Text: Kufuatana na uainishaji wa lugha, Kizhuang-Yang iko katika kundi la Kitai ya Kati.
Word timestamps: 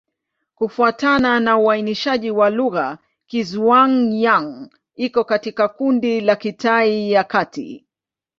Kufuatana 0.55 1.39
na 1.39 1.57
uainishaji 1.57 2.31
wa 2.31 2.49
lugha, 2.49 2.97
Kizhuang-Yang 3.27 4.69
iko 4.95 5.23
katika 5.23 5.67
kundi 5.67 6.21
la 6.21 6.35
Kitai 6.35 7.11
ya 7.11 7.23
Kati. 7.23 7.85